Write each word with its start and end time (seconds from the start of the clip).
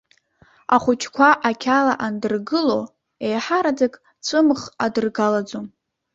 Ахәыҷқәа 0.75 1.29
ақьала 1.49 1.93
андыргыло, 2.05 2.79
еиҳараӡак 3.25 3.93
ҵәымӷ 4.25 4.61
адыргалаӡом. 4.85 5.65